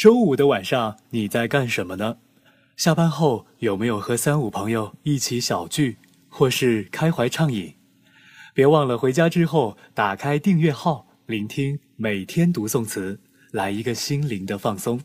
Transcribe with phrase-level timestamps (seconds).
[0.00, 2.16] 周五的晚上你在干什么呢？
[2.74, 5.98] 下班后有没有和三五朋友一起小聚，
[6.30, 7.74] 或是开怀畅饮？
[8.54, 14.98] 别忘了回家之后打开订阅号，聆听每天读诵词，来一个心灵的放松。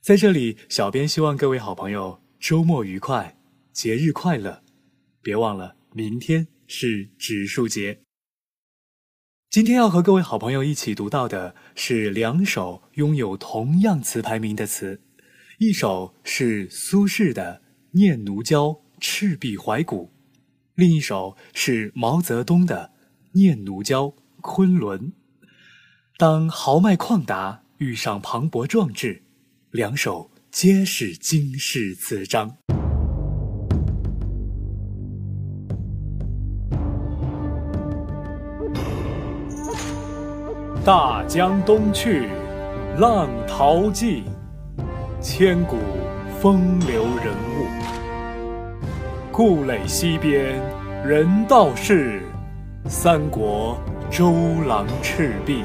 [0.00, 3.36] 在这里，小编希望各位好朋友周末愉快，
[3.70, 4.62] 节日快乐。
[5.20, 8.00] 别忘了，明天是植树节。
[9.50, 15.00] 今天要和各位好朋友一起读到的是两首拥有同样词牌名的词，
[15.58, 17.60] 一首是苏轼的
[17.90, 18.66] 《念奴娇·
[19.00, 20.04] 赤壁怀古》，
[20.76, 22.92] 另一首是毛泽东的
[23.32, 24.04] 《念奴娇·
[24.40, 25.00] 昆仑》。
[26.16, 29.24] 当豪迈旷达遇上磅礴壮志，
[29.72, 32.56] 两首皆是经世词章。
[40.90, 42.28] 大江东去，
[42.98, 44.24] 浪淘尽，
[45.20, 45.76] 千古
[46.40, 47.64] 风流人物。
[49.30, 50.60] 故垒西边，
[51.06, 52.20] 人道是，
[52.88, 53.78] 三国
[54.10, 54.32] 周
[54.66, 55.62] 郎赤壁。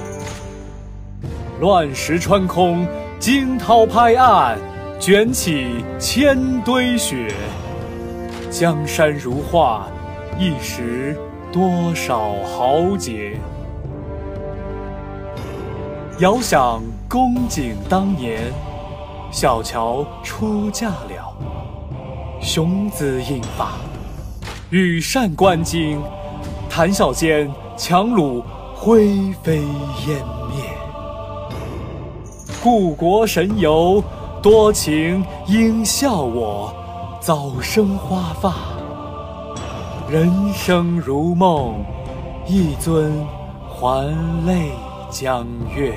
[1.59, 2.85] 乱石穿空，
[3.17, 4.59] 惊涛拍岸，
[4.99, 7.33] 卷起千堆雪。
[8.51, 9.87] 江山如画，
[10.37, 11.17] 一时
[11.51, 13.35] 多少豪杰。
[16.19, 18.41] 遥想公瑾当年，
[19.31, 21.35] 小乔出嫁了。
[22.39, 23.73] 雄姿英发，
[24.69, 25.97] 羽扇纶巾，
[26.69, 28.41] 谈笑间，樯橹
[28.73, 29.57] 灰飞
[30.07, 30.63] 烟灭。
[32.63, 34.01] 故国神游，
[34.41, 36.73] 多情应笑我，
[37.19, 38.53] 早生华发。
[40.09, 41.83] 人生如梦，
[42.47, 43.11] 一尊
[43.69, 44.07] 还
[44.45, 44.71] 酹
[45.17, 45.93] 江月。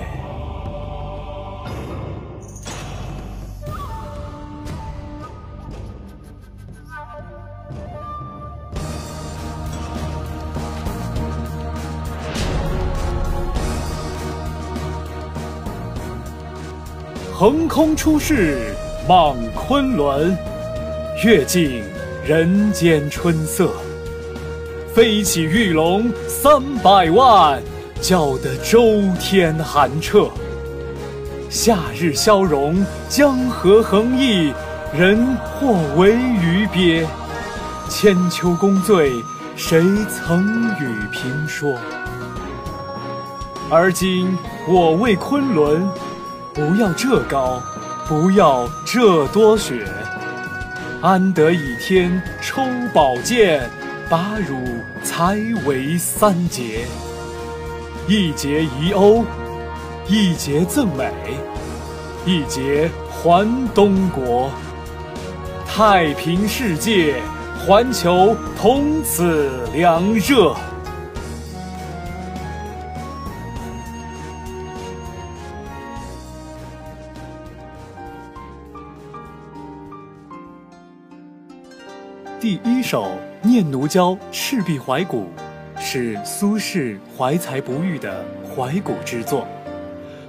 [17.34, 18.72] 横空出世，
[19.08, 20.38] 莽昆仑，
[21.24, 21.82] 阅尽
[22.24, 23.72] 人间春色。
[24.94, 27.60] 飞起玉龙三百万，
[28.00, 30.28] 叫得周天寒彻。
[31.50, 34.52] 夏日消融，江河横溢，
[34.92, 37.06] 人或为鱼鳖。
[37.88, 39.12] 千秋功罪，
[39.56, 41.74] 谁曾与评说？
[43.70, 44.36] 而今
[44.68, 45.88] 我为昆仑。
[46.54, 47.62] 不要这高，
[48.08, 49.86] 不要这多雪，
[51.00, 53.70] 安得倚天抽宝剑，
[54.10, 54.56] 把汝
[55.04, 56.86] 裁为三截？
[58.10, 59.22] 一节遗欧，
[60.08, 61.12] 一节赠美，
[62.24, 64.50] 一节还东国。
[65.66, 67.16] 太平世界，
[67.58, 70.56] 环球同此凉热。
[82.40, 83.04] 第一首
[83.42, 85.24] 《念奴娇·赤壁怀古》，
[85.90, 89.48] 是苏轼怀才不遇的怀古之作。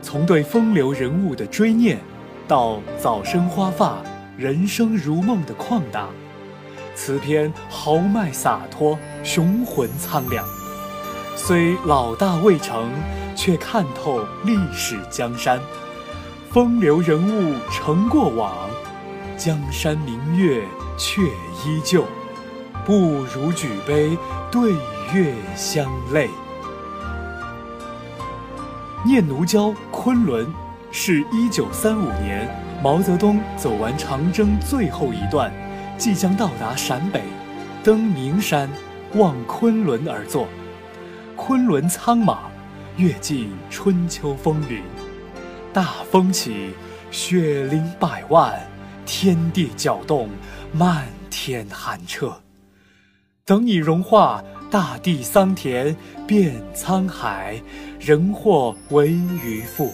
[0.02, 2.00] 从对风流人物的追念，
[2.48, 3.98] 到早生花发、
[4.38, 6.08] 人生如梦的旷达，
[6.96, 10.46] 词篇豪迈洒脱、雄浑苍凉。
[11.36, 12.90] 虽老大未成，
[13.36, 15.60] 却看透历史江山。
[16.52, 18.56] 风流人物成过往，
[19.36, 20.64] 江山明月。
[20.98, 22.04] 却依旧，
[22.86, 24.18] 不如举杯
[24.52, 24.74] 对
[25.12, 26.28] 月相泪。
[29.04, 30.46] 《念奴娇·昆仑》
[30.92, 32.48] 是一九三五年
[32.84, 35.52] 毛泽东走完长征最后一段，
[35.98, 37.24] 即将到达陕北，
[37.84, 38.70] 登名山，
[39.16, 40.48] 望昆仑而作。
[41.36, 42.38] 昆仑苍茫，
[42.98, 44.84] 阅尽春秋风云。
[45.74, 46.74] 大风起，
[47.10, 48.60] 雪凌百万，
[49.08, 50.30] 天地搅动。
[50.72, 52.42] 漫天寒彻，
[53.44, 55.96] 等你融化大地桑田，
[56.28, 57.60] 变沧海，
[58.00, 59.92] 人或为鱼腹。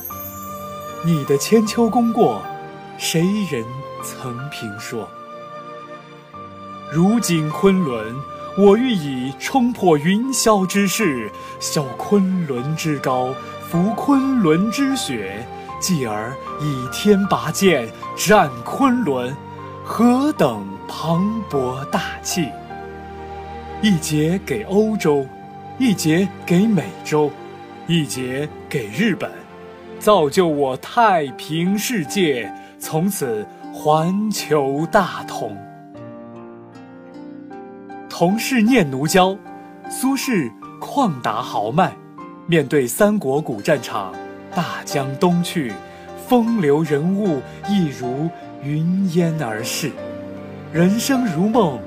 [1.06, 2.42] 你的千秋功过，
[2.98, 3.64] 谁人
[4.04, 5.08] 曾评说？
[6.92, 8.14] 如今昆仑，
[8.58, 13.34] 我欲以冲破云霄之势，笑昆仑之高，
[13.70, 15.48] 扶昆仑之雪，
[15.80, 17.88] 继而以天拔剑，
[18.18, 19.34] 斩昆仑。
[19.86, 22.50] 何等磅礴大气！
[23.82, 25.26] 一节给欧洲，
[25.78, 27.30] 一节给美洲，
[27.88, 29.30] 一节给日本，
[30.00, 35.56] 造就我太平世界，从此环球大同。
[38.10, 39.38] 同是念奴娇，
[39.90, 40.50] 苏轼
[40.80, 41.92] 旷达豪迈，
[42.48, 44.14] 面对三国古战场，
[44.56, 45.74] 大江东去，
[46.28, 48.30] 风流人物亦如
[48.64, 49.92] 云烟而逝。
[50.72, 51.78] 人生如梦，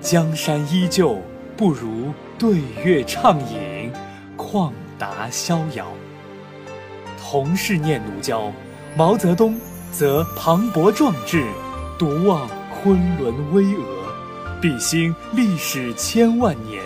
[0.00, 1.18] 江山依旧，
[1.58, 3.92] 不如对月畅饮，
[4.36, 5.88] 旷达逍遥。
[7.20, 8.52] 同是念奴娇，
[8.96, 9.58] 毛泽东
[9.90, 11.44] 则磅礴壮志，
[11.98, 13.80] 独望昆仑巍峨。
[14.62, 16.80] 必兴历史千万年，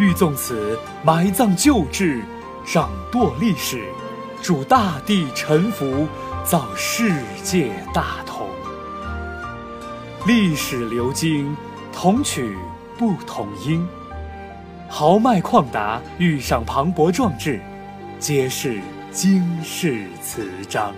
[0.00, 2.24] 欲纵此埋葬旧志，
[2.66, 3.84] 掌舵历史，
[4.42, 6.08] 主大地沉浮，
[6.44, 7.12] 造世
[7.44, 8.48] 界大同。
[10.26, 11.56] 历史流经，
[11.92, 12.56] 同曲
[13.00, 13.88] 不同音，
[14.86, 17.58] 豪迈旷达遇上磅礴壮志，
[18.18, 18.78] 皆是
[19.10, 20.92] 经世词章。